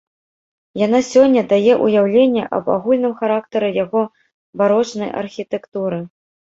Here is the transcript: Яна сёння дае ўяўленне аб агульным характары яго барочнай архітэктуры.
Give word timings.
Яна 0.85 1.01
сёння 1.09 1.43
дае 1.51 1.73
ўяўленне 1.85 2.43
аб 2.59 2.73
агульным 2.77 3.13
характары 3.21 3.71
яго 3.83 4.01
барочнай 4.65 5.17
архітэктуры. 5.25 6.05